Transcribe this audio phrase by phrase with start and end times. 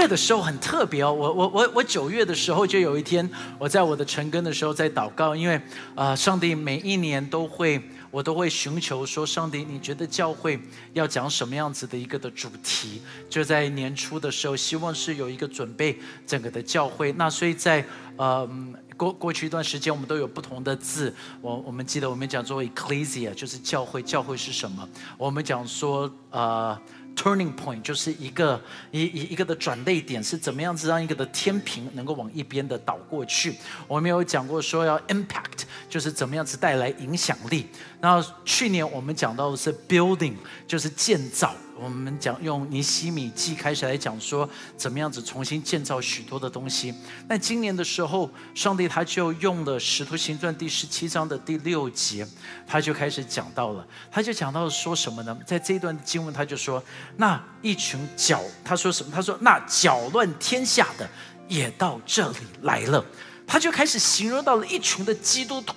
[0.00, 3.28] 月的时候很特别哦，我我我我九月的时候就有一天，
[3.58, 5.60] 我在我的晨更的时候在祷告，因为
[5.94, 7.80] 啊，上帝每一年都会，
[8.10, 10.58] 我都会寻求说，上帝，你觉得教会
[10.94, 13.02] 要讲什么样子的一个的主题？
[13.28, 17.12] 就在年初的时候，希望是有一个准备整个的教会。
[17.12, 17.84] 那所以在
[18.16, 18.48] 呃
[18.96, 24.88] 过过去一段时间，我们都有不同的字，我我们记得我们讲作 ecclesia，就是教会，教会是什么？
[25.18, 26.80] 我们讲说呃。
[27.16, 28.58] Turning point 就是一个
[28.90, 33.54] 一一一个的转捩点，是怎么样子让一个的天平能够往一边的倒过去？
[33.86, 37.66] 我们有讲过说要 impact，就是怎么样子带来影响力。
[38.00, 40.34] 然后去年我们讲到的是 building，
[40.66, 41.54] 就是建造。
[41.82, 46.94] 我们讲用尼西米记开始来讲说，怎么样子重新建造许多的东西。
[47.26, 52.26] 那今年的时候，上帝他就用了使徒行传第十七章的第六节，
[52.66, 55.34] 他就开始讲到了，他就讲到说什么呢？
[55.46, 56.82] 在这一段经文，他就说，
[57.16, 59.10] 那一群搅，他说什么？
[59.10, 61.08] 他说那搅乱天下的
[61.48, 63.02] 也到这里来了。
[63.46, 65.74] 他就开始形容到了一群的基督徒，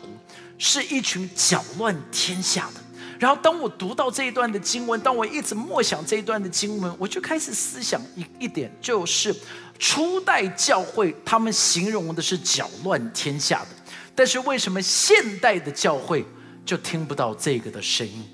[0.57, 2.82] 是一群搅乱天下的。
[3.23, 9.33] 然后，当我读到这一段的经文，当我一直默想这一段的经文，我就开始思想一一点，就是
[9.79, 13.67] 初代教会他们形容的是搅乱天下的，
[14.13, 16.25] 但是为什么现代的教会
[16.65, 18.25] 就听不到这个的声音？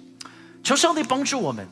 [0.64, 1.67] 求上帝帮助我们，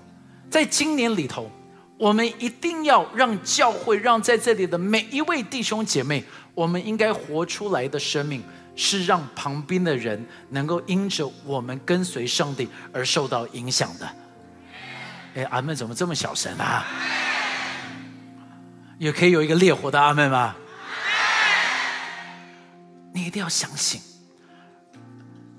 [0.51, 1.49] 在今年里头，
[1.97, 6.23] 我们一定要让教会，让在这里的每一位弟兄姐妹，
[6.53, 8.43] 我们应该活出来的生命。
[8.77, 14.09] 是让旁边的人能够因着我们跟随上帝而受到影响的。
[15.35, 15.75] 哎，阿门！
[15.75, 16.85] 怎么这么小声啊？
[18.97, 20.55] 也可以有一个烈火的阿门吗？
[23.13, 23.99] 你一定要相信，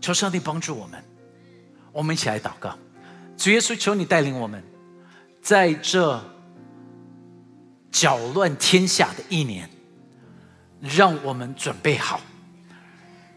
[0.00, 1.04] 求上帝帮助我们。
[1.92, 2.78] 我们一起来祷告，
[3.36, 4.62] 主耶稣，求你带领我们，
[5.42, 6.22] 在这
[7.90, 9.68] 搅乱天下的一年，
[10.80, 12.20] 让我们准备好。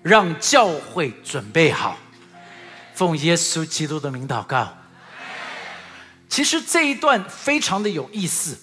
[0.01, 1.95] 让教会准备好，
[2.95, 4.77] 奉耶稣基督的名祷告。
[6.27, 8.57] 其实这一段非常的有意思，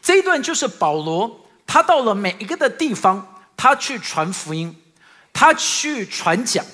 [0.00, 4.76] 这一段就是保罗他到了每一个的地方，他去传福音，
[5.32, 6.64] 他去传讲，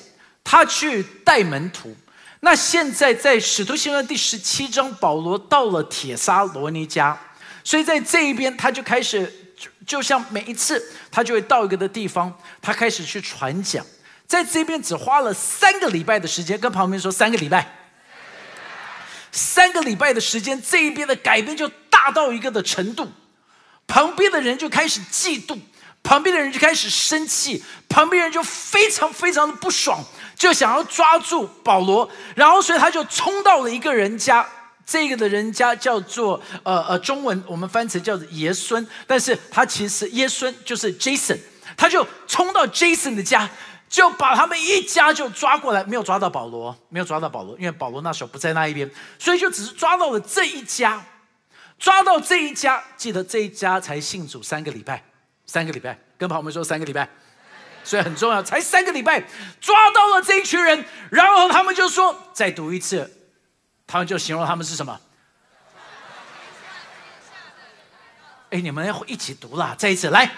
[0.45, 1.97] 他去带门徒。
[2.41, 7.19] 那现在在使徒行传第十七章，保罗到了铁沙罗尼家，
[7.65, 9.46] 所以在这一边他就开始。
[9.87, 10.83] 就像每一次
[11.13, 13.87] 他就会到一个的地方，他开始去传讲，
[14.27, 17.73] 在这边只花了三个礼拜的时间，跟旁边说三个礼拜，
[19.31, 23.09] 三个礼拜的时间，这一边的改变就大到一个的程度，
[23.87, 25.57] 旁边的人就开始嫉妒，
[26.03, 30.05] 旁边的人就开始生气，旁边人就非常非常的不爽，
[30.35, 34.45] 就想要抓住保罗，然后所以他就冲到了一个人家。
[34.87, 41.37] 这个的人家叫做呃呃，中文我们翻成叫做爷孙，但是他其实爷孙就是 Jason，
[41.77, 43.51] 他就冲到 Jason 的家，
[43.89, 48.89] 就把他们一家就抓过来，没有抓到保罗，没有抓到保罗，因为保罗那时候不在那一边，
[49.19, 51.05] 所以就只是抓到了这一家，
[51.81, 55.03] 抓到这一家，记得这一家才信主三个礼拜，
[55.47, 57.09] 三个礼拜，跟朋友们说三个礼拜，
[57.83, 59.21] 所以很重要，才三个礼拜，
[59.61, 63.11] 抓到了这一群人，然后他们就说再读一次。
[63.87, 65.01] 他们就形容他们是什么？
[68.51, 69.75] 哎，你们要一起读啦！
[69.77, 70.31] 再一次来，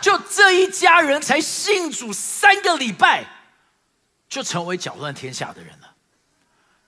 [0.00, 3.24] 就这一家人才信主三个礼拜，
[4.28, 5.94] 就成为搅乱天下的人了。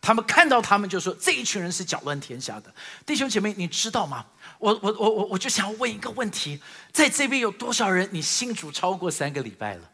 [0.01, 2.73] 他们看到他们就说：“这一群人是搅乱天下的
[3.05, 4.25] 弟兄姐妹，你知道吗？”
[4.59, 6.63] 我我我我我就想问一个问题：
[6.93, 9.91] 在这边有多少人你信主超过三个礼拜了？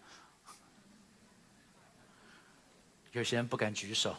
[3.16, 4.15] 有些人不敢举手，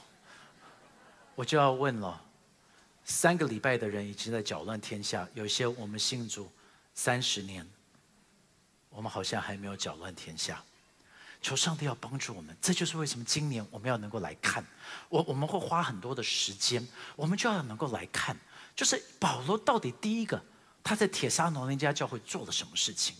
[1.35, 2.19] 我就要问了：
[3.05, 6.51] 三个礼拜的人已经在搅乱天下，有些我们信主
[6.95, 7.63] 三十年，
[8.89, 10.63] 我们好像还没有搅乱天下。
[11.43, 14.65] 求上帝要帮助我们，这就是为什么今年我们要能够来看。
[15.09, 16.85] 我我们会花很多的时间，
[17.15, 18.35] 我们就要能够来看，
[18.75, 20.43] 就是保罗到底第一个
[20.83, 23.15] 他在铁沙罗那家教会做了什么事情？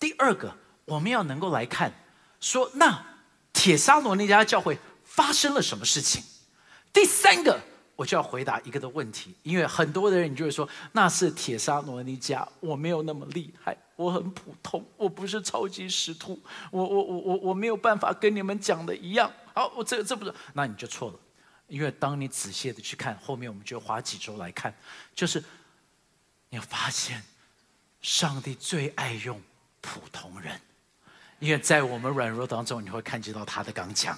[0.00, 0.52] 第二个，
[0.86, 1.92] 我们要能够来看，
[2.40, 3.06] 说那
[3.52, 4.76] 铁沙罗那家教会。
[5.18, 6.22] 发生了什么事情？
[6.92, 7.60] 第三个，
[7.96, 19.28] 我就要回答一个的问题，因为很多的人，你就会说那是铁沙罗尼迦，我没有那么厉害，我很普通，我不是超级使徒，我我我我我没有办法跟你们讲的一样。
[19.52, 21.18] 好，我这这不是，那你就错了，
[21.66, 24.72] 因为当你仔细的去看后面，我们就花几周来看，
[25.16, 25.42] 就是
[26.48, 27.24] 你发现
[28.00, 29.42] 上帝最爱用
[29.80, 30.60] 普通人，
[31.40, 34.16] 因为在我们软弱当中，你会看见到他的刚强。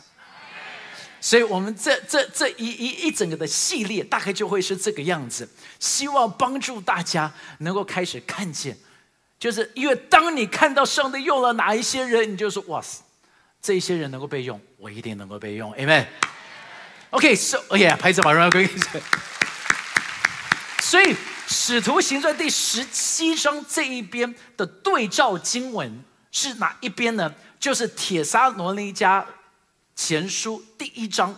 [1.21, 5.49] 所以，我们这这这一一一整个的系列，大概就会是这个样子。
[5.79, 8.77] 希望帮助大家能够开始看见，
[9.39, 13.03] 就是因为当你看到上帝用了哪一些人，你就说：“哇塞，
[13.61, 15.73] 这一些人能够被用，我一定能够被用。
[15.75, 16.07] ”Amen。
[17.11, 19.03] OK，so，哎呀，拍子把荣耀归给谁？
[20.81, 21.15] 所以，
[21.47, 26.03] 《使徒行传》第十七章这一边的对照经文
[26.33, 27.35] 是哪一边呢？
[27.59, 29.23] 就是《铁沙罗尼迦
[30.01, 31.37] 前书》第一章。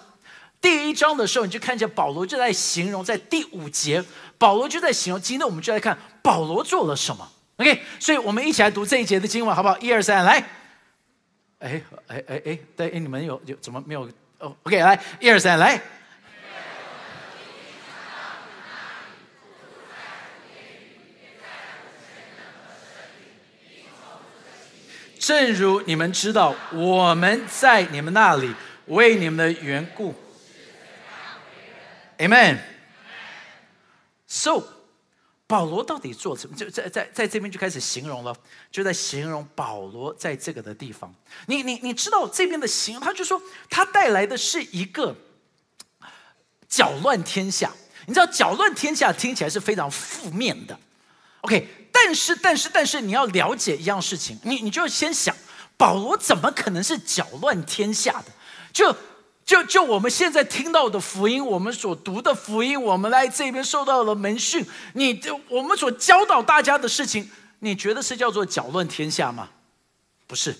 [0.60, 4.02] 第一章的时候，你就看见保罗就在形容，在第五节，
[4.38, 5.20] 保罗就在形容。
[5.20, 7.28] 今天我们就来看保罗做了什么。
[7.56, 9.76] OK，所以我们一起来读这一节的经文，好不好？
[9.80, 10.38] 一二三，来。
[11.58, 14.08] 哎哎哎哎，对，你们有有怎么没有？
[14.38, 15.82] 哦，OK，来，一二三，来。
[25.22, 28.52] 正如你们知道，我们在你们那里
[28.86, 30.12] 为你们的缘故
[32.18, 32.58] ，Amen。
[34.26, 34.64] So，
[35.46, 36.56] 保罗到底做什么？
[36.56, 38.36] 就在在在这边就开始形容了，
[38.72, 41.14] 就在形容保罗在这个的地方。
[41.46, 43.40] 你你你知道这边的形容，他就说
[43.70, 45.14] 他带来的是一个
[46.68, 47.70] 搅乱天下。
[48.06, 50.76] 你知道搅乱天下听起来是非常负面的。
[51.42, 51.78] OK。
[51.92, 55.36] 但是，但是，但是，你要了解一样事情，你你就先想，
[55.76, 58.26] 保罗怎么可能是搅乱天下的？
[58.72, 58.96] 就
[59.44, 69.50] 就就我们现在听到的福音，我们所读的福音，我们来这边受到了门训，你我们所教导大家的事情，你觉得是叫做搅乱天下吗？
[70.26, 70.56] 不是，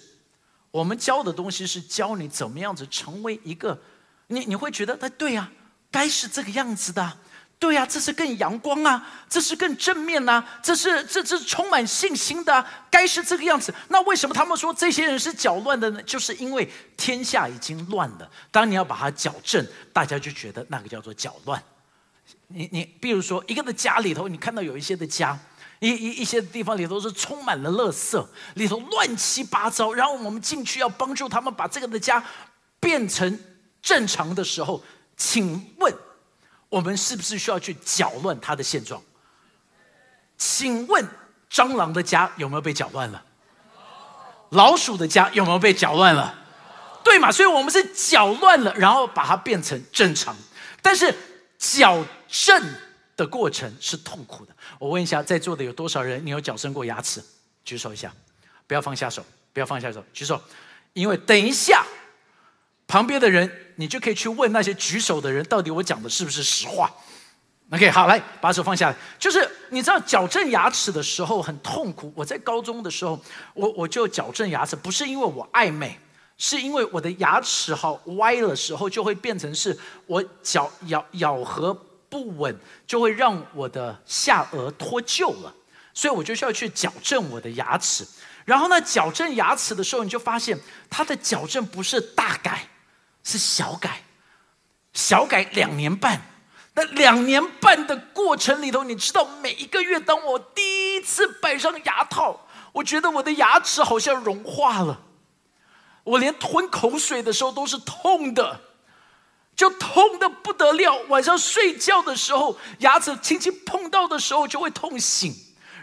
[0.71, 3.81] 我们教的东西是教你怎么样子成为一个，
[4.27, 5.51] 你你会觉得，哎，对呀，
[5.91, 7.19] 该是这个样子的。
[7.63, 13.73] 对呀，这是更阳光啊，这是更正面呐，这是这这是充满信心的，该是这个样子。
[13.87, 16.03] 那为什么他们说这些人是搅乱的呢？
[16.03, 21.63] 就是因为天下已经乱了，当你要把它矫正，大家就觉得那个叫做搅乱。
[22.49, 25.39] 你你，比如说一个的家里头，你看到有一些的家，
[25.79, 32.25] 一一一些地方里头是充满了垃圾，里头乱七八糟，然后我们进去要帮助他们把这个的家
[32.81, 33.39] 变成
[33.81, 34.83] 正常的时候，
[35.17, 35.95] 请问？
[36.73, 39.03] 我们是不是需要去搅乱它的现状？
[40.39, 41.07] 请问
[41.51, 43.23] 蟑螂的家有没有被搅乱了？
[44.49, 46.35] 老鼠的家有没有被搅乱了？
[47.05, 47.31] 对嘛？
[47.31, 50.35] 所以我们是搅乱了，然后把它变成正常。
[50.81, 51.15] 但是
[51.59, 52.75] 矫正
[53.19, 54.57] 的过程是痛苦的。
[54.79, 57.23] 我问一下，在座的有多少人，你有矫正过牙齿？
[57.67, 58.11] 举手一下，
[58.67, 59.23] 不要放下手，
[59.53, 60.41] 不要放下手，举手。
[60.95, 61.85] 因为等一下。
[62.89, 63.51] 旁边的人，
[63.83, 66.89] 你就可以去问那些举手的人，到底我讲的是不是实话
[67.73, 68.95] ？OK，好，来把手放下来。
[69.19, 72.13] 就是你知道矫正牙齿的时候很痛苦。
[72.15, 73.21] 我在高中的时候，
[73.55, 75.99] 我我就矫正牙齿，不是因为我爱美，
[76.39, 79.77] 是因为我的牙齿好歪的时候，就会变成是
[80.07, 81.75] 我咬咬咬合
[82.09, 82.57] 不稳，
[82.87, 85.53] 就会让我的下颚脱臼了，
[85.93, 88.07] 所以我就需要去矫正我的牙齿。
[88.45, 90.57] 然后呢，矫正牙齿的时候，你就发现
[90.89, 92.69] 它的矫正不是大改。
[93.23, 94.03] 是小改，
[94.93, 96.23] 小改两年半。
[96.75, 105.03] 那两年半的过程里头，你知道，每一个月，当我第一次摆上牙套，我觉得我的牙齿好像融化了。
[106.05, 108.61] 我连吞口水的时候都是痛的，
[109.55, 110.97] 就痛的不得了。
[111.09, 115.35] 晚上睡觉的时候，牙齿轻轻碰到的时候就会痛醒，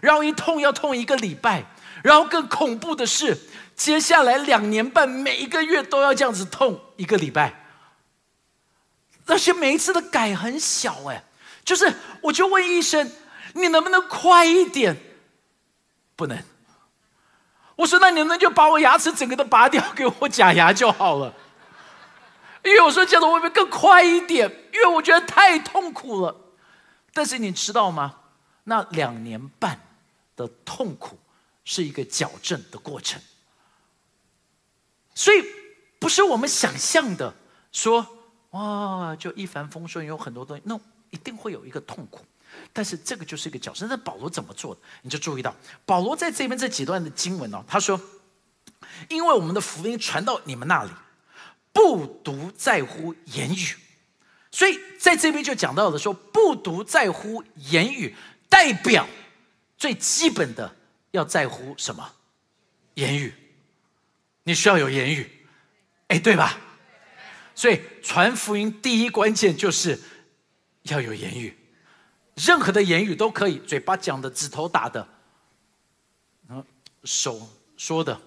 [0.02, 1.64] 然后一痛要痛一个礼拜。
[2.04, 3.38] 然后更恐怖的是，
[3.80, 7.64] 接下来两年半，每一个月都要这样子痛一个礼拜。
[9.26, 11.24] 而且每一次的改很小，哎，
[11.64, 13.10] 就是我就问医生，
[13.54, 14.98] 你能不能快一点？
[16.18, 16.38] 不能。
[17.78, 21.34] 我说那你能不能就把我牙齿整个都拔掉，给我假牙就好了？
[22.66, 24.46] 因为我说这样子会不会更快一点？
[24.74, 26.36] 因为我觉得太痛苦了。
[27.14, 28.14] 但是你知道吗？
[28.66, 29.80] 那两年半
[30.36, 31.18] 的痛苦。
[31.66, 33.22] 是一个矫正的过程，
[35.14, 35.44] 所以
[36.00, 37.34] 不是我们想象的
[37.72, 38.06] 说
[38.52, 42.26] 哇，就一帆风顺，有很多东西，那一定会有一个痛苦。
[42.74, 43.86] 但是这个就是一个角色。
[43.88, 44.82] 那保罗怎么做的？
[45.02, 48.00] 你就注意到，保罗在这边这几段的经文哦，他说
[49.10, 50.92] ：“因为我们的福音传到你们那里，
[51.72, 53.76] 不独在乎言语。”
[54.52, 58.16] 所以在这边就讲到了说，不独在乎言语，
[58.48, 59.08] 代表
[59.78, 60.76] 最基本的。
[61.12, 62.08] 要在乎什么？
[62.94, 63.34] 言语，
[64.50, 65.30] 你需要有言语，
[66.08, 66.58] 哎，对吧？
[67.54, 70.00] 所以传福音第一关键就是
[70.82, 71.56] 要有言语，
[72.34, 75.08] 任何的言语都可以，嘴巴讲的，指头打的，
[76.50, 76.66] 嗯，
[77.04, 77.40] 手
[77.78, 78.20] 说的，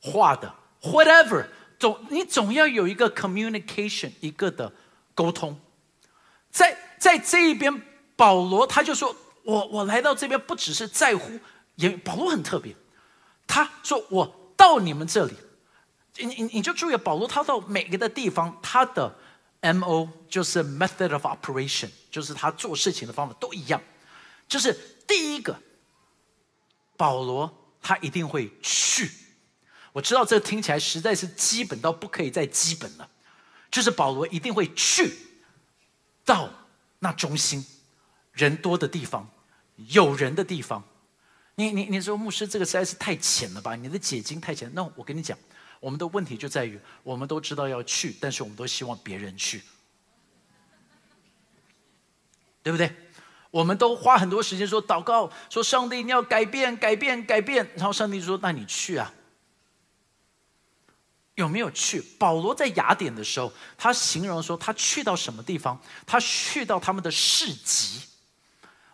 [0.00, 0.52] 画的
[0.82, 1.46] ，whatever
[1.78, 4.72] 总你总要有一个 communication，一个的
[5.14, 5.56] 沟通。
[6.50, 7.80] 在在这一边，
[8.16, 9.14] 保罗他就说
[9.46, 11.38] ：“我我来到这边不只是在乎，
[11.76, 12.74] 也保罗很特别。
[13.46, 15.32] 他说我到你们这里，
[16.16, 19.16] 你你你就注意，保罗他到每个的地方，他的
[19.60, 23.80] M O 就是 method of operation，就是他做事情的方法都一样。
[24.48, 24.72] 就是
[25.06, 25.58] 第一个，
[26.96, 29.10] 保罗他一定会去。
[29.92, 33.08] 我知道这听起来实在是基本到不可以再基本了，
[33.70, 35.26] 就是保罗一定会去。”
[36.28, 36.50] 到
[36.98, 37.64] 那中心
[38.32, 39.30] 人多的地方，
[39.76, 40.84] 有人的地方，
[41.58, 43.74] 你你你说牧师这个实在是太浅了吧？
[43.74, 44.70] 你的解经太浅。
[44.74, 45.36] 那我跟你讲，
[45.80, 49.60] 我们的问题就在于，我们都知道要去，但是我们都希望别人去，
[52.62, 52.94] 对不对？
[53.50, 59.12] 我们都花很多时间说祷告，说上帝你要改变改变改变，然后上帝说那你去啊。
[61.34, 62.00] 有没有去？
[62.20, 65.80] 保罗在雅典的时候，他形容说他去到什么地方？
[66.06, 68.02] 他去到他们的市集。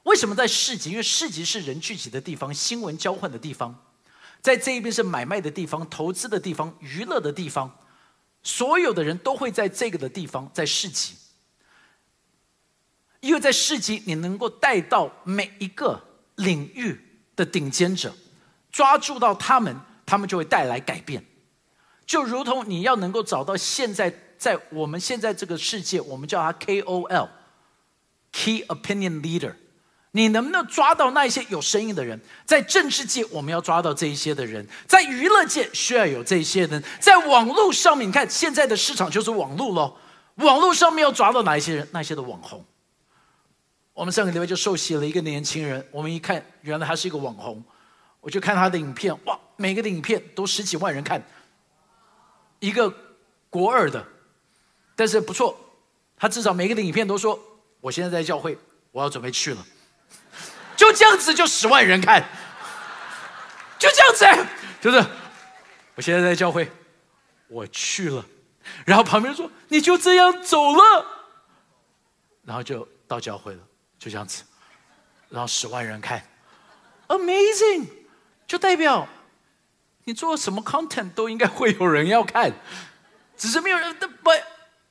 [0.05, 0.91] 为什么在市集？
[0.91, 3.85] 因为市集是人聚集的地方，新闻交换的地方。
[4.41, 7.79] 在这一边是买卖的地方、投资的地方、娱乐的地方，
[8.43, 11.15] 所有的人都会在这个的地方在市集。
[13.21, 15.99] 因为在市集，你能够带到每一个
[16.37, 18.15] 领域的顶尖者，
[18.71, 21.25] 抓住到他们，他们就会带来改变。
[22.05, 29.55] 就如同你要能够找到现在在我们现在这个世界，我们叫他 KOL，Key Opinion Leader，
[30.17, 32.21] 你能不能抓到那一些有声音的人？
[32.47, 39.97] 在政治界，我们要抓到这一些的人；在娱乐界，需要有这一些人；在网络上面，你看现在的市场就是网络喽。
[40.37, 41.89] 网络上面要抓到哪一些人？
[41.91, 42.65] 那些的网红。
[43.93, 47.61] 我们上个礼拜就受洗了一个年轻人，我们一看，原来他是一个网红，
[48.21, 51.21] 我就看他的影片，哇，每个的影片都十几万人看。
[52.61, 52.95] 一个
[53.51, 54.07] 国二的，
[54.95, 55.59] 但是不错，
[56.17, 57.37] 他至少每个的影片都说
[57.83, 58.57] ：“我现在在教会，
[58.93, 59.67] 我要准备去了。”
[60.77, 62.25] 就这样子，就十万人看，
[63.79, 64.47] 就这样子，
[64.81, 65.05] 就是
[65.95, 66.71] 我现在在教会，
[67.49, 68.25] 我去了。
[68.85, 71.07] 然后旁边说：“你就这样走了。”
[72.45, 73.61] 然后就到教会了，
[73.99, 74.43] 就这样子，
[75.29, 76.27] 然后十万人看
[77.09, 77.87] ，Amazing，
[78.47, 79.07] 就代表。
[80.07, 82.53] 你做什么 content 都应该会有人要看，
[83.39, 83.97] 只是没有人。
[84.23, 84.43] But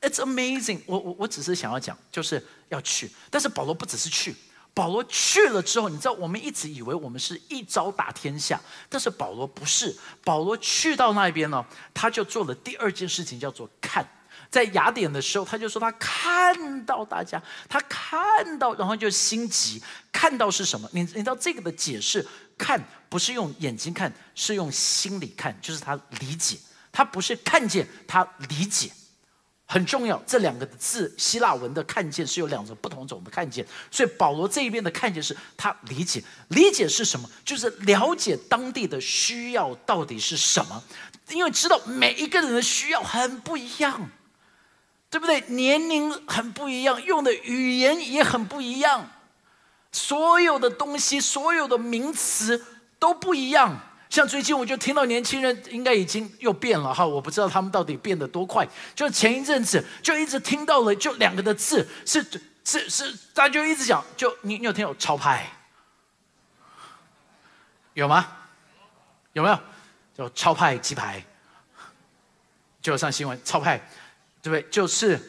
[0.02, 0.82] it's amazing。
[0.88, 3.12] 我我我只是想要讲，就是要去。
[3.30, 4.36] 但是保罗不只是去，
[4.74, 9.96] 保罗去了之后，你知道，我们一直以为我们是一招打天下，但是保罗不是。
[10.24, 11.64] 保罗去到那边呢，
[11.94, 14.08] 他就做了第二件事情，叫做看。
[14.50, 19.82] 在雅典的时候，他就说他看到大家，他看到，然后就心急。
[20.12, 20.88] 看到是什么？
[20.92, 22.26] 你你知道这个的解释？
[22.56, 26.58] 看不是用眼睛看，是用心里看，就是他理解。
[26.92, 28.92] 他不是看见，他理解，
[29.74, 30.22] 很重要。
[30.28, 33.66] 这两个字，希腊文的“看见”是有两种不同种的看见。
[33.90, 37.28] 所以保罗这一边的看见是他理解，理解是什么？
[37.44, 40.84] 就是了解当地的需要到底是什么，
[41.30, 44.10] 因为知道每一个人的需要很不一样。
[45.10, 45.42] 对不对？
[45.42, 49.12] 年龄很不一样，用的语言也很不一样，
[49.92, 52.66] 所有的东西，所有的名词
[52.98, 53.80] 都不一样。
[54.14, 58.64] 像最近我就听到年轻人应该已经又变了哈，我不知道他们到底变得多快。
[58.94, 62.24] 就前一阵子就一直听到了，就两个的字是
[62.64, 65.50] 是是，大家就一直讲，就你你有听到超派
[67.96, 68.28] 有吗？
[69.32, 69.60] 有没有？
[70.16, 71.26] 就超派鸡排，
[72.84, 73.82] 就上新闻超派。
[74.44, 74.70] 对不对？
[74.70, 75.20] 就是，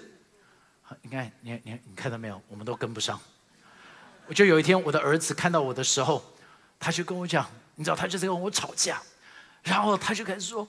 [1.01, 2.39] 你看，你你你看到没有？
[2.49, 3.19] 我们都跟不上。
[4.27, 6.23] 我就有一天，我的儿子看到我的时候，
[6.79, 9.02] 他就跟我讲，你知道，他就在跟我吵架，
[9.64, 10.68] 然后他就开始说：“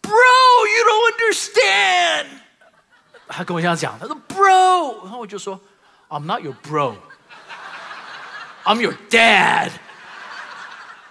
[0.00, 2.26] Bro, you don't understand。”
[3.28, 5.60] 他跟我这样讲，他说：“Bro。”然后我就说：“
[6.08, 6.96] I'm not your bro.
[8.64, 9.70] I'm your dad.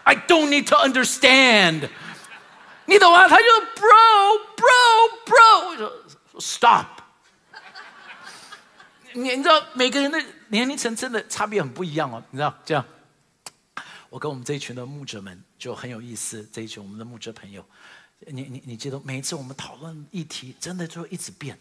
[0.03, 1.89] I don't need to understand。”
[2.85, 3.27] 你懂吗？
[3.27, 3.43] 他就
[3.75, 5.91] “Bro, bro, bro。”我说。
[6.39, 6.85] Stop！
[9.11, 12.83] 你你知道每个人的年龄层真的差别很不一样哦，你知道这样。
[14.16, 17.62] 我跟我们这一群的牧者们就很有意思，这一群我们的牧者朋友，
[18.20, 21.58] 你你你记得每一次我们讨论议题，真的就一直变，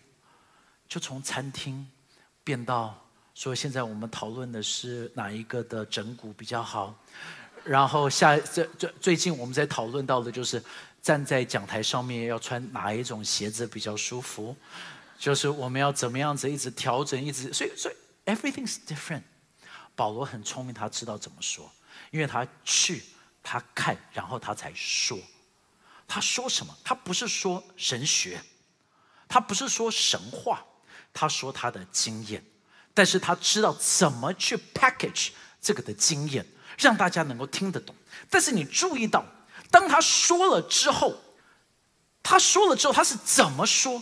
[0.87, 1.85] 就从餐厅
[2.45, 6.97] 变到说现在我们讨论的是哪一个的整骨比较好，
[7.65, 10.63] 然后下这最最近我们在讨论到的就是。
[11.01, 14.55] 站在讲台上面要穿哪一种鞋子比较舒服？
[15.19, 17.95] 就是我们要怎么样子一直调整，一直所以所以
[18.25, 19.21] everything's different。
[19.95, 21.71] 保罗很聪明，他知道怎么说，
[22.15, 23.03] 因为他去
[23.43, 25.19] 他看，然后他才说。
[26.07, 26.73] 他说什么？
[26.81, 28.41] 他不是说神学，
[29.27, 30.63] 他不是说神话，
[31.13, 32.41] 他说他的经验，
[32.93, 36.45] 但是他知道怎么去 package 这个的经验，
[36.77, 37.93] 让大家能够听得懂。
[38.29, 39.25] 但是你注意到，
[39.69, 41.19] 当他说了之后，
[42.23, 44.01] 他说了之后他是怎么说？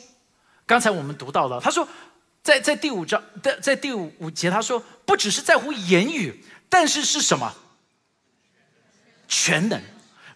[0.67, 1.87] 刚才我们读到了，他说，
[2.43, 7.51] 在在第五章在在第五五节，他说不只是在乎言语，但是是什么？
[9.33, 9.81] 全能。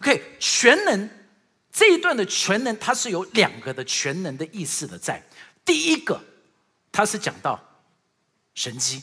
[0.00, 1.08] OK，全能
[1.72, 5.22] 这一段的全能，它是有两个的全能的意思的在。
[5.64, 6.20] 第一个，
[6.90, 7.58] 它是讲到
[8.54, 9.02] 神机，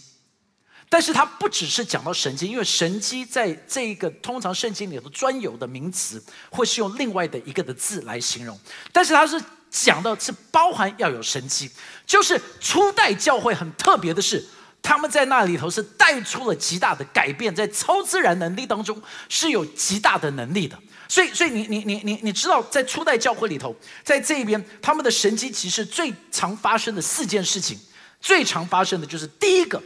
[0.90, 6.22] 但是它不只是讲到神机，因为神机在这一个通常圣经里头专有的名词，
[6.52, 8.60] 或是用另外的一个的字来形容，
[8.92, 9.42] 但是它是。
[9.72, 11.70] 讲到是包含要有神迹，
[12.06, 14.42] 就是初代教会很特别的是，
[14.86, 20.78] 他们在那里头是带出了极大的改变，在超自然能力当中是有极大的能力的。
[21.10, 27.80] 所以，所以你你你你你知道，在初代教会里头，在这一边他们的神迹其实最常发生的四件事情，
[28.22, 29.82] 最常发生的就是第一个，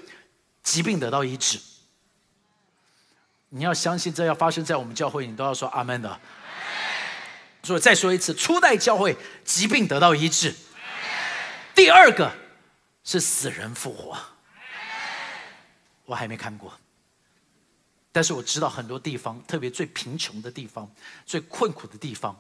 [0.64, 1.58] 疾病得到医治。
[3.50, 6.20] 你要相信这要发生在我们教会，你都要说阿门的。
[7.64, 9.16] 所以再说一次，初代教会
[9.46, 10.54] 疾病得到医治。
[11.74, 12.32] 第二个
[13.06, 14.18] 是死人复活，
[16.10, 16.74] 我还没看过，
[18.12, 20.92] 但是我知道很多地方，特别最贫穷的地方、
[21.24, 22.36] 最困苦的地方、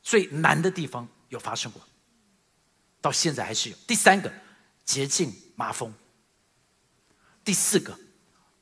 [0.00, 1.82] 最难的地方有发生过，
[3.00, 3.76] 到现在还是有。
[3.84, 4.32] 第三个
[4.84, 5.92] 洁净麻风，
[7.44, 7.98] 第四个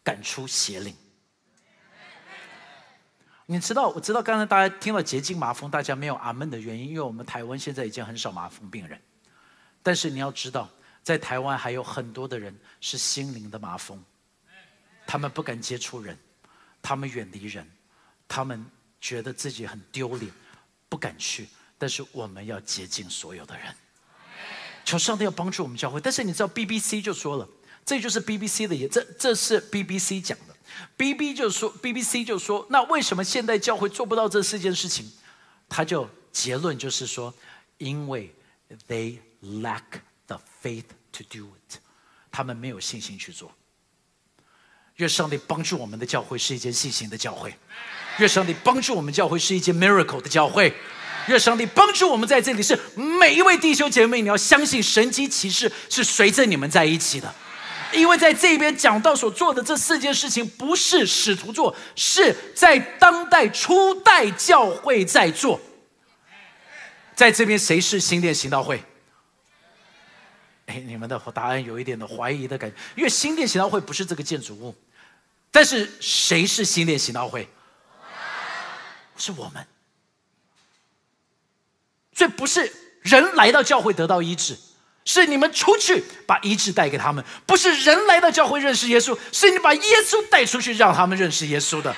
[0.03, 0.97] 赶出邪灵。
[3.45, 8.99] 你知道，我知道，刚才大家听了洁净麻风，大家没有阿门的原因，因为我们台湾现在已经很少麻风病人。
[9.83, 10.71] 但是你要知道，
[11.07, 14.03] 在台湾还有很多的人是心灵的麻风，
[15.07, 16.19] 他们不敢接触人，
[16.83, 17.65] 他们远离人，
[18.27, 18.67] 他们
[19.01, 20.33] 觉得自己很丢脸，
[20.89, 21.49] 不敢去。
[21.79, 23.73] 但是我们要接近所有的人，
[24.85, 26.01] 求上帝要帮助我们教会。
[26.01, 27.49] 但是你知道，BBC 就说了，
[27.85, 30.57] 这就是 BBC 的也，这这是 BBC 讲的。
[30.97, 35.09] B B 就说，BBC 就说，那为什么现代教会做不到这四件事情？
[35.69, 37.33] 他就结论就是说，
[37.79, 38.35] 因为
[38.89, 39.85] they lack
[40.27, 40.83] the faith
[41.17, 41.79] to do it，
[42.31, 43.53] 他们没有信心去做。
[44.97, 47.55] 愿上帝帮助我们的教会是一间信心的教会，
[48.19, 50.75] 愿上帝帮助我们教会是一间 miracle 的教会，
[51.29, 57.35] 愿上帝帮助我们在这里是每一位弟兄姐妹，你要相信神机骑士是随着你们在一起的。
[57.93, 65.61] 因为在这边讲到所做的这四件事情，不是使徒做，是在当代初代教会在做。
[67.15, 68.83] 在这边谁是新店行道会？
[70.67, 74.75] 哎，你们的答案有一点的怀疑的感觉，因为新店行道会不是这个建筑物，
[75.51, 77.49] 但是谁是新店行道会？
[79.17, 79.67] 是我们，
[82.13, 84.57] 所以不是人来到教会得到医治。
[85.09, 91.95] 是你们出去把医治带给他们，不是人来到教会认识耶稣，是你把耶稣带出去让他们认识耶稣的。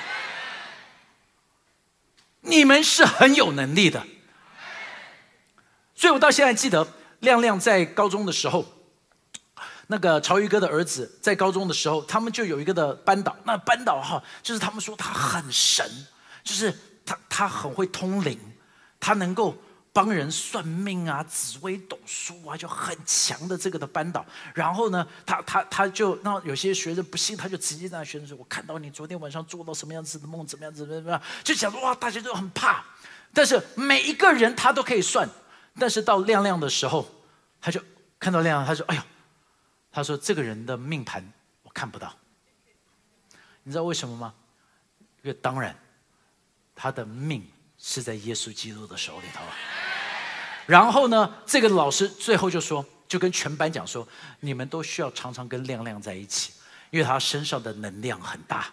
[2.41, 4.05] 你们是很有能力的，
[5.95, 6.87] 所以我到现在记得
[7.19, 8.65] 亮亮在高中的时候，
[9.87, 15.85] 那个潮宇哥的儿子在高中的时候，他们就有一个的班导，那班导哈，就是他们说他很神，
[16.43, 16.73] 就是
[17.05, 18.39] 他他很会通灵，
[18.99, 19.55] 他能够。
[19.91, 24.23] 帮人算命啊，紫薇斗数啊，就很强的这个的班导。
[24.53, 32.85] 然后呢，他他他就那有些学生不信，他就直接在学生说：“我看到你昨天晚上做到什么样子的梦，怎么样子怎么样？”就讲说哇，大家都很怕。
[33.33, 35.27] 但是每一个人他都可以算。
[35.79, 37.09] 但是到亮亮的时候，
[37.61, 37.81] 他就
[38.19, 39.01] 看到亮亮，他说：“哎呦，
[39.91, 41.25] 他说这个人的命盘
[41.63, 42.13] 我看不到。
[43.63, 44.33] 你知道为什么吗？
[45.23, 45.75] 因为当然
[46.75, 47.43] 他的命。”
[47.81, 49.41] 是在耶稣基督的手里头。
[50.65, 54.05] 然后呢，这个老师最后就说，就跟全班讲说，
[54.41, 56.51] 你们都需要常常跟亮亮在一起，
[56.89, 58.67] 因为他身上的能量很大。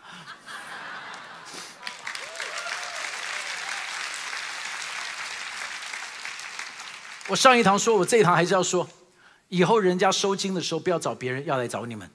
[7.29, 8.89] 我上一堂说，我这一堂还是要说，
[9.49, 12.09] 以后人家收金的时候，不要找别人，要来找你们。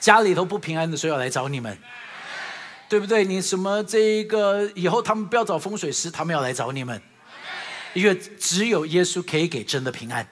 [0.00, 1.78] 家里头不平安的时候，要来找你们。
[2.86, 3.24] 对不对？
[3.24, 7.00] 你什么这个以后他们不要找风水师，他们要来找你们，
[7.94, 10.24] 因为只有耶稣可以给真的平安。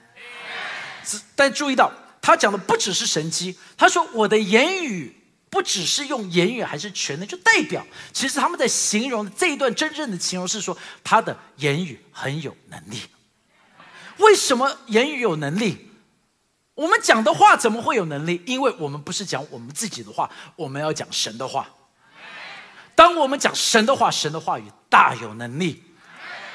[1.35, 5.13] 但注意到他讲的不只是神机，他说我的言语
[5.49, 13.01] 不只是用言语，还是全能，就代表其实他们在形容这一段真正的形容是说他的言语很有能力。
[14.17, 15.89] 为什么言语有能力？
[16.75, 18.41] 我们讲的话怎么会有能力？
[18.45, 21.67] 因为我们不是讲我们自己的话，我们要讲神的话。
[22.95, 25.83] 当我们讲神的话，神的话语大有能力。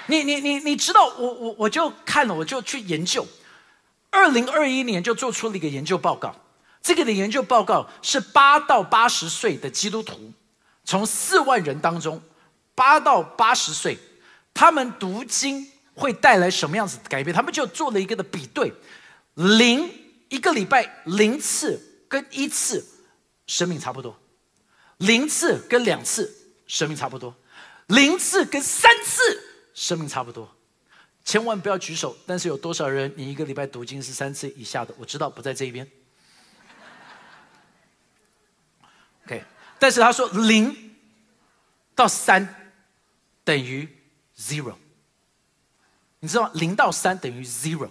[0.07, 3.27] 你你你你知道，我我我就看了，我就去研究，
[4.11, 6.35] 二零二一年就做出了一个研究报告。
[6.81, 10.33] 这个的研究报告是八到八十岁的基督徒，
[10.85, 12.23] 从四万人当中，
[12.75, 13.99] 八到八十岁，
[14.55, 17.34] 他们读经会带来什么样子的改变？
[17.34, 18.72] 他们就做了一个的比对，
[19.34, 19.90] 零
[20.28, 22.84] 一个礼拜零次跟一次，
[23.46, 24.14] 生命差不多；
[24.98, 26.32] 零次跟两次，
[26.66, 27.34] 生命差不多；
[27.88, 29.22] 零次跟三次，
[29.74, 30.54] 生命差不多。
[31.24, 34.94] 千万不要举手，但是有多少人你一个礼拜读经是三次以下的？
[34.96, 35.87] 我知道不在这一边。
[39.26, 39.44] OK，
[39.78, 40.94] 但是他说零
[41.94, 42.72] 到三
[43.44, 43.87] 等于
[44.38, 44.74] zero，
[46.20, 46.50] 你知道吗？
[46.54, 47.88] 零到三等于 zero，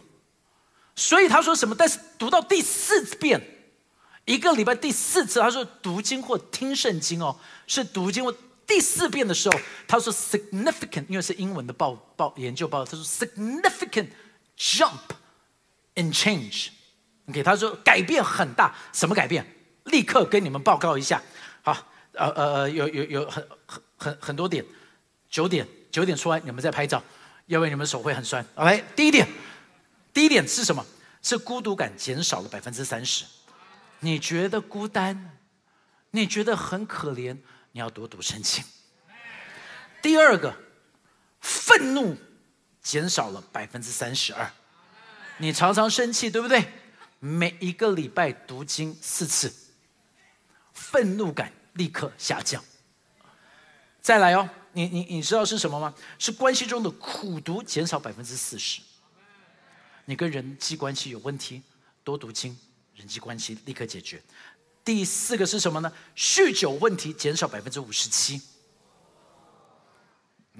[0.96, 1.76] 所以他说什么？
[1.76, 3.42] 但是读到第四遍，
[4.26, 7.38] 一个礼拜第四次，他说读经或听圣经哦，
[7.68, 8.36] 是读经或
[8.66, 14.10] 第四遍的时候，他说 significant，因为是英文的报报研究报，他说 significant
[14.58, 15.16] jump
[15.96, 16.70] in change。
[17.30, 19.46] OK，他说改变很大，什么改变？
[19.86, 21.22] 立刻跟你们报告一下，
[21.62, 21.72] 好，
[22.12, 24.66] 呃呃呃，有有有很很很很多点，
[25.30, 27.02] 九点九点出来，你们再拍照，
[27.48, 28.46] 因为你们手会很酸。
[28.56, 29.28] OK，第一点，
[30.14, 30.86] 第一点是什么？
[31.24, 33.26] 是孤独感减少了百分之三十。
[34.00, 35.38] 你觉得孤单，
[36.12, 37.36] 你觉得很可怜，
[37.72, 38.64] 你要多读圣经。
[40.02, 40.56] 第二个，
[41.42, 42.16] 愤怒
[42.82, 44.50] 减少了百分之三十二。
[45.38, 46.72] 你常常生气，对不对？
[47.20, 49.52] 每一个礼拜读经四次。
[50.74, 52.64] 愤怒感立刻下降。
[54.00, 55.92] 再来哦，你你你知道是什么吗？
[56.20, 58.80] 是关系中的苦读减少百分之四十。
[60.06, 61.64] 你跟人际关系有问题，
[62.04, 62.56] 多读经，
[62.94, 64.22] 人际关系立刻解决。
[64.86, 65.92] 第四个是什么呢？
[66.16, 68.40] 酗酒问题减少百分之五十七。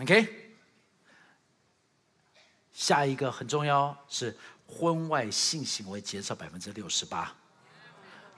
[0.02, 0.58] OK，
[2.74, 7.32] 下一个很重要是婚外性行为减少百分之六十八。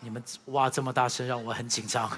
[0.01, 2.11] 你们哇这么大声，让我很紧张。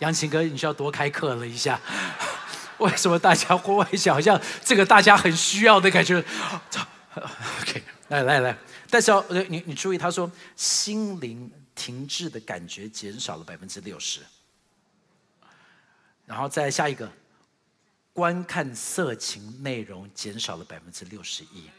[0.00, 1.80] 杨琴哥，你需要多开课了一下。
[2.78, 6.16] 为什么大家户外想好像这个大家很需要的感觉？
[7.62, 8.56] OK，来来来，
[8.90, 14.20] 但是要你你注意，他说心灵停滞的感觉减少了百分之六十。
[16.26, 17.10] 然后再下一个，
[18.12, 21.70] 观看色情内容减少了百分之六十一。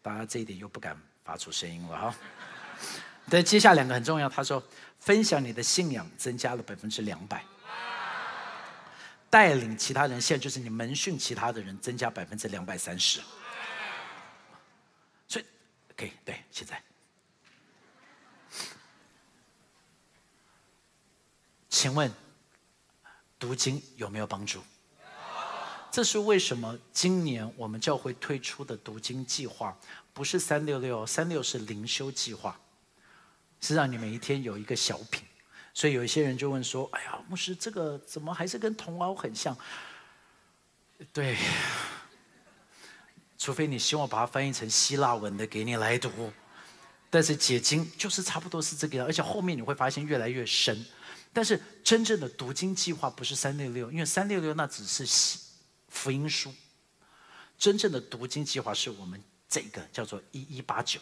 [0.00, 0.96] 大家这一点又不敢。
[1.28, 2.14] 发出声音了哈，
[3.28, 4.26] 但接下来两个很重要。
[4.30, 4.64] 他说，
[4.98, 7.44] 分享你的信仰增加了百分之两百，
[9.30, 13.20] 带领其他人，现在就是你门训其他的人增加百分之两百三十。
[15.26, 15.44] 所以
[15.96, 16.82] 可以对，现在，
[21.68, 22.12] 请问
[23.38, 24.62] 读经有没有帮助？
[25.90, 26.78] 这是为什么？
[26.92, 29.76] 今年我们教会推出的读经计划
[30.12, 32.60] 不是三六六，三六是灵修计划，
[33.60, 35.24] 是让你每一天有一个小品。
[35.74, 39.56] 所以有一些人就问说：“哎呀，牧师，这个怎么还是跟童谣很像？”
[41.12, 41.36] 对，
[43.38, 46.32] 除非你希望把它翻译成希腊文的给你来读，
[47.08, 50.84] 但是解经就是差不多是这个样，而且后面你会发现越来越深。
[51.32, 55.38] 但是真正的读经计划不是三六六，因为三六六那只是
[55.88, 56.52] 福音书，
[57.56, 60.98] 真正的读经计划是我们这个叫做一一八九，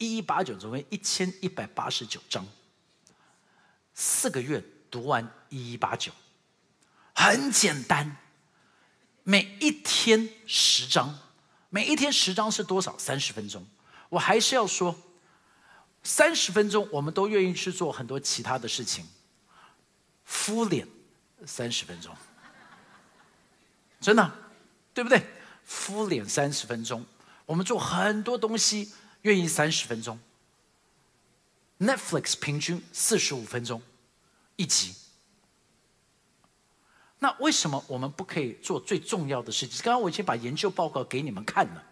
[0.00, 2.46] 一一八九总共一千一百八十九章，
[3.94, 6.10] 四个月读完一一八九，
[7.14, 8.16] 很简单，
[9.24, 11.18] 每一天十章，
[11.68, 12.98] 每一天十章是多少？
[12.98, 13.64] 三十分钟。
[14.08, 14.98] 我还是要说，
[16.02, 19.06] 三十分钟我们都愿意去做很多其他的事情，
[20.24, 20.88] 敷脸
[21.44, 22.16] 三十分钟。
[24.00, 24.32] 真的，
[24.94, 25.22] 对不对？
[25.62, 27.04] 敷脸三十分钟，
[27.44, 28.90] 我们做很多东西
[29.22, 30.18] 愿意三十分钟。
[31.78, 33.80] Netflix 平均四十五分钟
[34.56, 34.94] 一集，
[37.18, 39.82] 那为什么我们不可以做最重要的事情？
[39.82, 41.84] 刚刚我已经把研究报告给你们看了。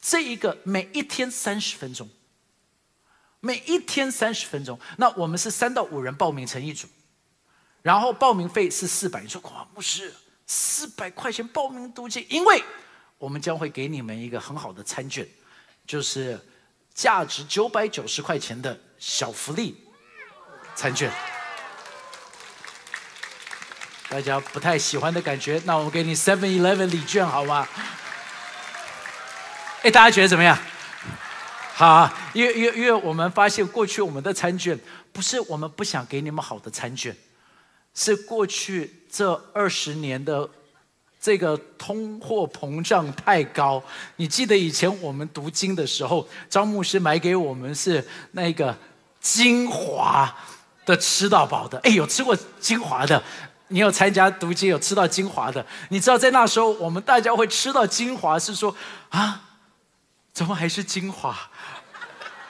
[0.00, 2.08] 这一个每一天三十分钟，
[3.40, 6.88] 每一天三十分钟，那我们是三到五人报名成一组。
[7.82, 10.14] 然后报名费是四百，你说哇，牧师
[10.46, 12.62] 四百块钱报名读经，因为
[13.18, 15.28] 我们将会给你们一个很好的餐券，
[15.88, 16.38] 就是
[16.94, 19.74] 价值九百九十块钱的小福利
[20.76, 21.10] 餐券。
[24.10, 27.66] 大家不太喜欢的感觉，那我们给你 Seven Eleven 礼券好吗？
[29.82, 30.56] 哎，大家觉得怎么样？
[31.74, 34.78] 好，因为因为因为我们发现过去我们的餐券
[35.12, 37.16] 不是我们不想给你们好的餐券。
[37.94, 40.48] 是过去这二十年的
[41.20, 43.82] 这个通货膨胀太高。
[44.16, 48.76] 你记得以前我们读经的时候，张牧师买给我们是那个
[49.20, 50.34] 精华
[50.86, 51.78] 的吃到饱的。
[51.80, 53.22] 哎，有吃过精华的？
[53.70, 55.64] 你有参加读经有吃到精华的？
[55.90, 58.74] 你知道在那时候我们大家会吃到精华，是说
[59.10, 59.42] 啊，
[60.32, 61.36] 怎么还是精华？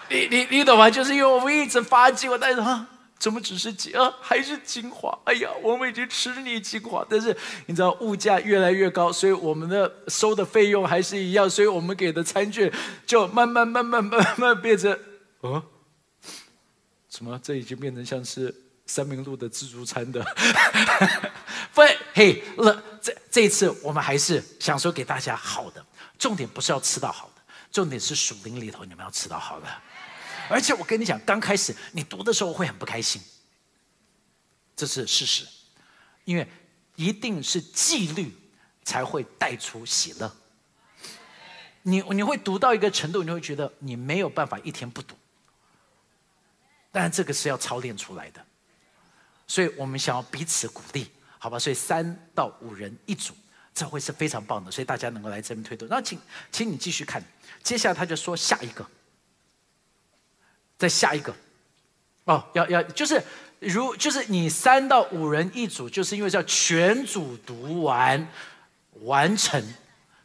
[0.09, 0.89] 你你你懂吗？
[0.89, 2.87] 就是因为我们一直发精，我带着啊，
[3.19, 5.19] 怎么只是精啊，还是精华？
[5.25, 12.73] 哎呀，我们已经吃腻精华，但是你知道物价越来越高，所以我们的收的费用还是一样，所以我们给的餐券
[13.05, 14.97] 就慢慢慢慢慢慢变成
[15.41, 15.63] 哦，
[17.11, 17.39] 什么？
[17.43, 18.55] 这已经变成像是
[18.87, 20.25] 三明路的自助餐的。
[21.75, 21.83] 不，
[22.15, 25.85] 嘿，了，这这一次我们还是想说给大家好的，
[26.19, 29.67] 重点不是要吃到好的，重点是属灵里头你们要吃到好的。
[30.49, 33.21] 而且我跟你讲，刚开始你读的时候会很不开心，
[34.75, 35.47] 这是事实，
[36.25, 36.47] 因为
[36.97, 38.33] 一定是纪律
[38.85, 40.35] 才会带出喜乐。
[41.83, 45.15] 你你会读到一个程度，你会觉得你没有办法一天不读，
[46.93, 48.45] 但这个是要操练出来的，
[49.47, 51.59] 所以我们想要彼此鼓励，好吧？
[51.59, 53.33] 所以三到五人一组，
[53.73, 55.89] 这会是非常棒的，所以大家能够来这边推动。
[55.89, 56.19] 那请，
[56.51, 57.23] 请你继续看，
[57.63, 58.87] 接下来他就说下一个。
[60.79, 61.35] 再下一个，
[62.25, 63.21] 哦，要要就是
[63.59, 68.25] 如就是你三到五人一组，就是因为叫全组读完
[69.03, 69.61] 完成，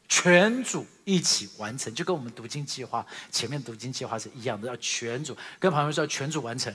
[0.08, 6.72] 全组一起完成，就跟我们读经计划前面读经计划是一样的，要全组跟朋友说全组完成，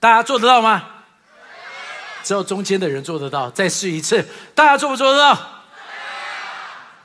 [0.00, 0.90] 大家做得到吗？
[2.24, 5.62] 只有中间的人做得到，再试一次，大家做不做得到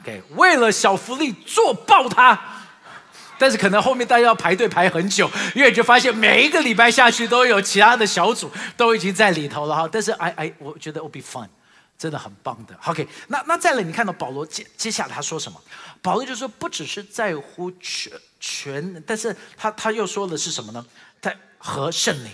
[0.01, 2.50] ？OK，为了小福利做爆它。
[3.41, 9.89] 但是可能后面大家要排队排很久，因为就发现每一个礼拜下去都有其他的小组都已经在里头了哈。
[9.91, 11.47] 但是哎哎，我觉得 will be fun，
[11.97, 12.77] 真的很棒的。
[12.85, 15.59] OK，那那再来，你看到保罗接接下来他说什么？
[16.03, 20.85] 保罗就说不只是在乎全全，但是他他又说的是什么呢？
[21.19, 22.29] 在和圣灵。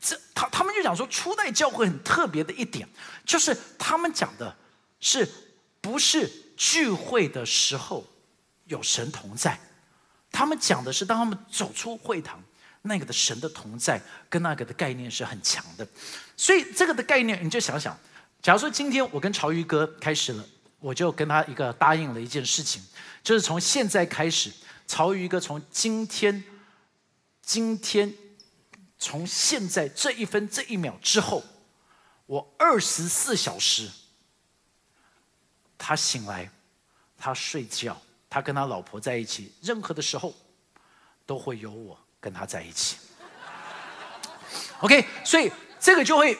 [0.00, 2.88] 这他他们就讲说初代教会很特别的一点，
[3.26, 4.56] 就是他们讲的
[5.00, 5.28] 是
[5.82, 8.06] 不是聚会的时候
[8.64, 9.60] 有神同在。
[10.36, 12.38] 他们讲的是，当他们走出会堂，
[12.82, 15.88] 那个的神的同在跟那个的概念是很强的。
[16.36, 17.98] 所以这个的概念，你就想想，
[18.42, 20.44] 假如说今天我跟潮鱼哥开始了，
[20.78, 22.84] 我就跟他一个答应了一件事情，
[23.22, 24.52] 就是从现在开始，
[24.86, 26.44] 潮鱼哥从今天，
[27.40, 28.12] 今天，
[28.98, 31.42] 从现在这一分这一秒之后，
[32.26, 33.88] 我二十四小时，
[35.78, 36.50] 他醒来，
[37.16, 37.98] 他睡觉。
[38.28, 40.34] 他跟他老婆在一起，任何的时候
[41.24, 42.96] 都会有我跟他在一起。
[44.80, 46.36] OK，所以这个就会，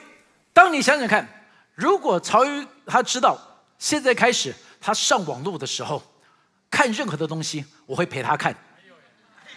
[0.53, 1.27] 当你想想看，
[1.75, 3.39] 如果曹禺他知道
[3.79, 6.03] 现在开始他上网络的时候，
[6.71, 8.55] 看任何的东西，我会陪他看。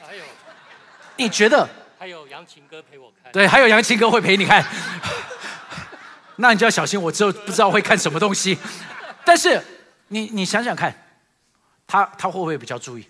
[0.02, 0.24] 还有，
[1.18, 1.68] 你觉得？
[1.98, 3.30] 还有杨琴哥陪我看。
[3.34, 4.66] 对，还有杨琴哥会陪你看。
[6.38, 8.58] 那你就要小心，我之后不知道会看什么东西。
[9.26, 9.62] 但是
[10.08, 10.96] 你你想想看。
[11.90, 13.10] 他他会不会比较注意？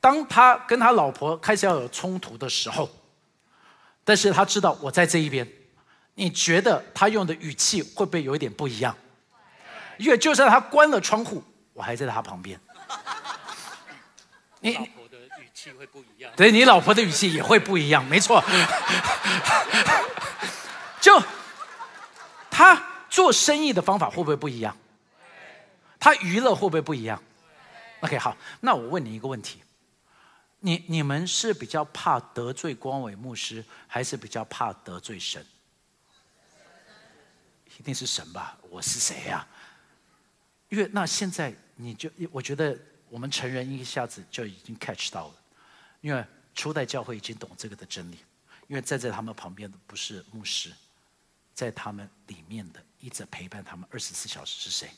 [0.00, 2.88] 当他跟他老婆开始要有冲突的时候，
[4.04, 5.46] 但是他知道我在这一边，
[6.14, 8.96] 你觉得他用的语气会不会有一点不一样？
[9.98, 11.42] 因为就算他关了窗户，
[11.72, 12.60] 我还在他旁边。
[14.60, 16.32] 你老婆的语气会不一样。
[16.36, 18.42] 对你老婆的语气也会不一样，没错。
[21.00, 21.20] 就
[22.50, 24.76] 他做生意的方法会不会不一样？
[26.04, 27.18] 他娱乐会不会不一样
[28.00, 29.62] ？OK，好，那我问你一个问题：
[30.58, 35.42] 你你们是比较怕得罪光伟牧师，还是比较怕得罪神？
[37.78, 38.58] 一定是神吧？
[38.68, 39.48] 我是谁呀？
[40.68, 45.34] 因为那现在你就，我觉得我们成人一下子就已经 catch 到了，
[46.02, 46.22] 因为
[46.54, 48.18] 初代教会已经懂这个的真理，
[48.68, 50.70] 因为站在他们旁边的不是牧师，
[51.54, 54.90] 在他们里面的一直陪伴他们二十四小时是谁？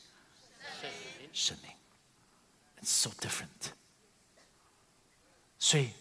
[1.33, 1.71] 圣灵
[2.81, 3.73] ，It's so different。
[5.59, 5.91] 所以，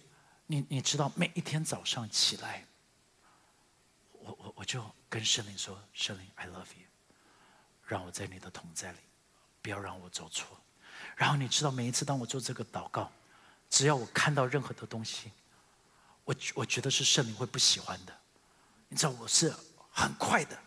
[0.46, 2.66] 你你知道，每一天早上起来，
[4.12, 6.86] 我我我就跟圣灵说：“圣灵，I love you，
[7.86, 8.98] 让我在你的同在里，
[9.60, 10.60] 不要让我走错。”
[11.16, 13.10] 然后你知道，每一次当我做这个祷告，
[13.68, 15.32] 只要我看到任何的东西，
[16.24, 18.18] 我我觉得是圣灵会不喜欢的，
[18.88, 19.54] 你知道，我是
[19.90, 20.58] 很快的，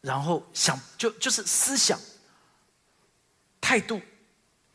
[0.00, 1.98] 然后想就就是思想。
[3.62, 4.02] 态度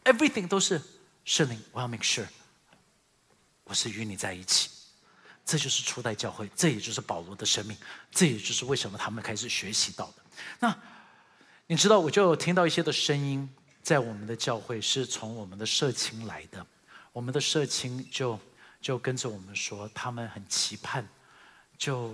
[0.05, 0.81] ，everything 都是
[1.25, 1.61] 圣灵。
[1.71, 2.25] 我要 make sure
[3.65, 4.71] 我是与你在一起。
[5.45, 7.77] 这就是初代教会，这也就是保罗的生命，
[8.11, 10.23] 这也就是为什么他们开始学习到的。
[10.59, 10.77] 那
[11.67, 13.49] 你知道，我就听到一些的声音，
[13.81, 16.65] 在我们的教会是从我们的社青来的，
[17.13, 18.37] 我们的社青就
[18.81, 21.07] 就跟着我们说，他们很期盼，
[21.77, 22.13] 就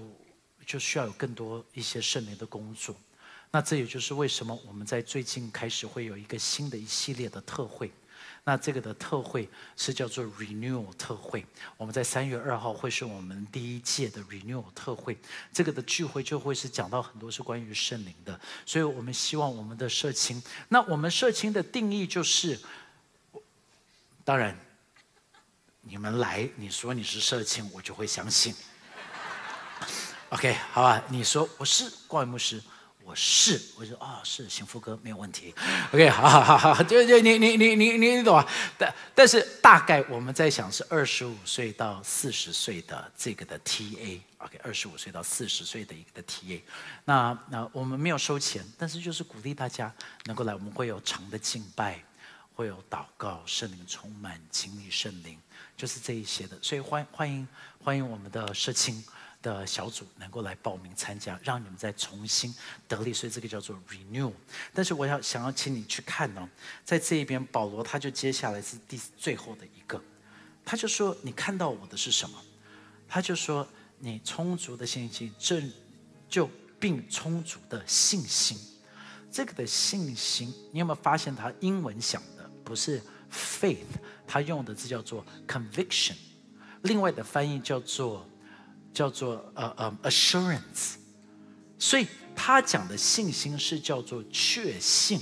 [0.65, 2.95] 就需要有更多一些圣灵的工作。
[3.55, 7.91] 那这也就是为什么我们在最近开始会有一个新的一系列的特会。
[8.45, 11.45] 那这个的特会是叫做 Renewal 特会，
[11.77, 15.15] 我们在三月二号会是我们第一届的 Renewal 特会，
[15.53, 22.59] 这个的聚会就会是讲到很多是关于圣灵的，所以我们希望我们的社青，那我们社青的定义就是，
[24.25, 24.57] 当然，
[25.81, 28.53] 你们来你说你是社青，我就会相信。
[30.29, 32.59] OK，好吧，你说我是光牧师。
[33.05, 35.53] 我是，我说啊，是幸福哥没有问题。
[35.91, 38.47] OK，好好好好，就就你你你你你懂啊？
[38.77, 46.61] 但但是大概我们在想是二十五岁到四十岁的这个的 TA，OK，二十五岁到四十岁的一个的 TA。
[47.03, 52.01] 那那我们没有收钱，但是就是鼓励大家能够来，我们会有长的敬拜，
[52.55, 55.37] 会有祷告，圣灵充满，经历圣灵，
[55.75, 56.57] 就是这一些的。
[56.61, 57.45] 所以欢欢迎
[57.83, 59.03] 欢迎我们的社青。
[59.43, 62.55] 的小组能够来报名参加，让你们再重新
[62.87, 64.31] 得力，所以这个叫做 renew。
[64.73, 66.47] 但是我要想要请你去看哦，
[66.83, 70.01] 在这一边，保罗他就接下来是第最后的一个，
[70.65, 72.41] 他就说：“你看到我的是什么？”
[73.07, 73.67] 他就说
[73.99, 75.71] ：“你充足的信心，正
[76.29, 78.57] 就并充足的信心。”
[79.29, 83.01] 这个的信心，你有没有发现他英文想的不是
[83.31, 83.77] faith，
[84.25, 86.15] 他用的字叫做 conviction，
[86.83, 88.25] 另外的翻译叫做。
[88.93, 90.93] 叫做呃呃 assurance，
[91.79, 95.19] 所以他讲的信心是叫做确信，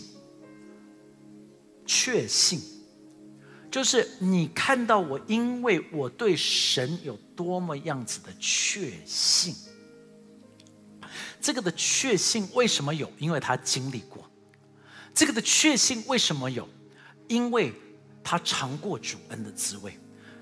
[1.85, 2.61] 确信，
[3.71, 9.55] 就是你看到我，因为我对神有多么样子的确信。
[11.39, 13.09] 这个的确信为什么有？
[13.17, 14.29] 因为他经历过。
[15.13, 16.67] 这个的确信为什么有？
[17.27, 17.73] 因为
[18.21, 19.97] 他尝过主恩的滋味。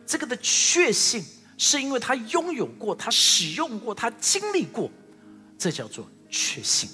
[0.05, 1.23] 这个的确信。
[1.62, 4.89] 是因为他拥有过，他使用过，他经历过，
[5.58, 6.89] 这叫做确信。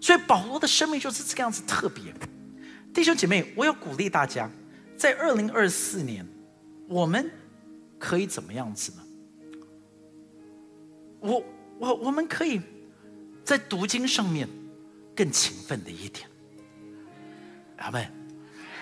[0.00, 2.14] 所以保罗的生命就是这个样子特别。
[2.94, 4.48] 弟兄姐妹，我要鼓励大家，
[4.96, 6.24] 在二零二四年，
[6.88, 7.28] 我们
[7.98, 9.02] 可以怎么样子呢？
[11.18, 11.44] 我
[11.80, 12.60] 我我们可以
[13.42, 14.48] 在读经上面
[15.16, 16.28] 更勤奋的一点。
[17.78, 18.08] 阿妹，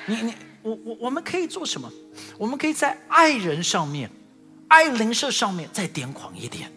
[0.04, 1.90] 你你我我我们可以做什么？
[2.36, 4.10] 我们可以在爱人上面。
[4.68, 6.72] 爱灵舍上面再癫狂一点。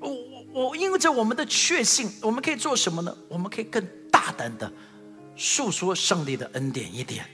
[0.00, 3.16] 我我我，因为在我们的确信，我们可以做什么呢？
[3.28, 4.70] 我们可以更大胆的
[5.36, 7.24] 诉说上帝的恩典一点，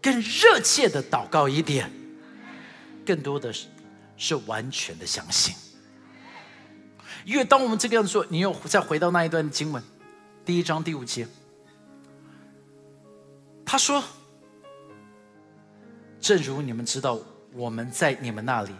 [0.00, 1.90] 更热切的祷告一点，
[3.04, 3.66] 更多的是
[4.16, 5.54] 是完全的相信。
[7.24, 9.82] 因为当我们这个样做，你又再回到那一段经文，
[10.44, 11.26] 第一章第五节，
[13.66, 14.02] 他说
[16.20, 17.20] ：“正如你们知道。”
[17.52, 18.72] 我们在你们那里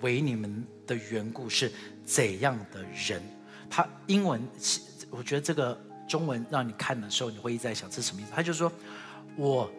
[0.00, 1.70] 为你们的缘故是
[2.04, 3.22] 怎样的人？
[3.70, 4.46] 他英文，
[5.10, 8.30] 我觉得这个中文让你看的时候，你会一直在想这是什么意思？
[8.34, 8.70] 他就说
[9.36, 9.70] ：“我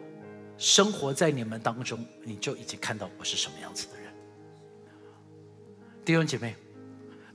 [0.58, 4.12] 生活在你们当中，你就已经看到我是什么样子的人。”
[6.04, 6.56] 弟兄姐妹，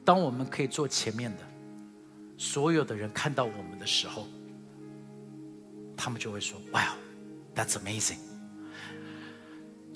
[0.04, 1.44] 当我们可以做前面的，
[2.38, 4.28] 所有的人看到我们的时候，
[5.96, 6.98] 他们就会说：“Wow,
[7.56, 8.20] that's amazing。”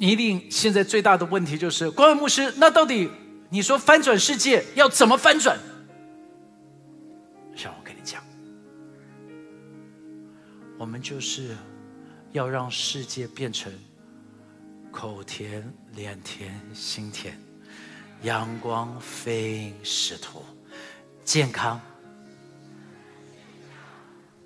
[0.03, 3.09] 你一定现在最大的问题就是，光伟牧师，那到底
[3.49, 5.57] 你说翻转世界要怎么翻转？
[7.55, 8.21] 让我跟你讲，
[10.77, 11.55] 我们就是
[12.33, 13.71] 要让世界变成
[14.91, 17.39] 口甜、脸甜、心甜，
[18.23, 20.43] 阳光、飞使徒、
[21.23, 21.79] 健康，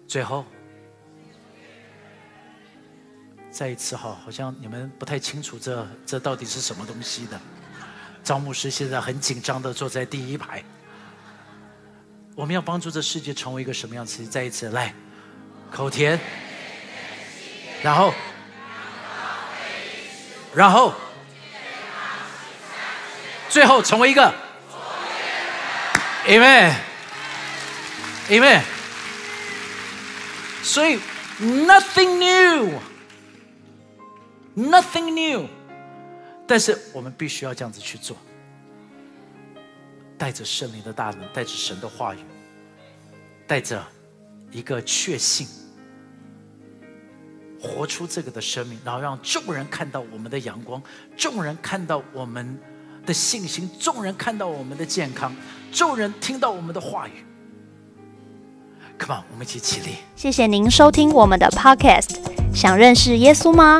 [0.07, 0.45] 最后。
[3.57, 7.41] 再一次哈，好像你们不太清楚这这到底是什么东西的。
[8.23, 10.63] 张牧师现在很紧张的坐在第一排。
[12.35, 14.23] 我们要帮助这世界成为一个什么样子？
[14.27, 14.93] 再一次来，
[15.71, 16.19] 口甜，
[17.81, 18.13] 然后，
[20.53, 20.93] 然后，
[23.49, 24.31] 最后成为一个
[26.27, 28.61] ，Amen，Amen。
[30.61, 30.99] 所以
[31.41, 32.79] ，Nothing new。
[34.57, 35.45] Nothing new，
[36.47, 38.17] 但是我们必须要这样子去做，
[40.17, 42.17] 带着圣灵的大能，带着神的话语，
[43.45, 43.85] 带着
[44.51, 45.47] 一个确信，
[47.61, 50.81] 活出这个的生命，然后让众人看到我们的阳光，
[51.15, 52.59] 众人看到我们
[53.05, 55.31] 的信心，众人看到我们的健康，
[55.71, 57.23] 众人听到我们的话语。
[58.97, 59.97] Come on，我们一起起立。
[60.15, 62.17] 谢谢您收听我们的 Podcast。
[62.55, 63.79] 想认识耶稣吗？